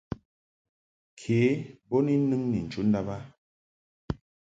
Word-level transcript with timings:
Ke 1.19 1.37
bo 1.87 1.97
ni 2.05 2.13
nɨŋ 2.29 2.41
ni 2.51 2.59
chu 2.71 2.79
ndàb 2.87 3.07
a. 3.15 3.17